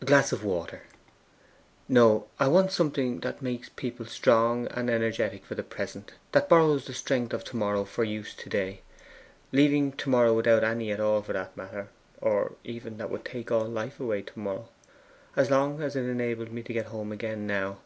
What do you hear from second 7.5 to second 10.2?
morrow for use to day leaving to